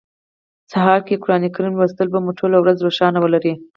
[0.71, 3.53] سهار کی قران کریم لوستل به مو ټوله ورځ روښانه ولري